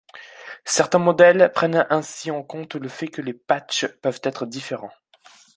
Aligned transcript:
Certains 0.65 0.97
modèles 0.97 1.51
prennent 1.53 1.85
ainsi 1.91 2.31
en 2.31 2.41
compte 2.41 2.73
le 2.73 2.89
fait 2.89 3.07
que 3.09 3.21
les 3.21 3.35
patchs 3.35 3.85
peuvent 3.85 4.19
être 4.23 4.47
différents. 4.47 4.91